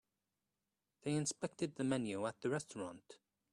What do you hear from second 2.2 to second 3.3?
at the restaurant.